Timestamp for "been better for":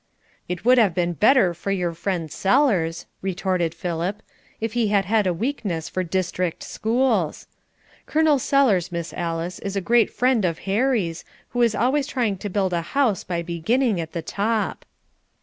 0.95-1.69